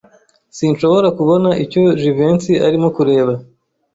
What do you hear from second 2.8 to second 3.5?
kureba.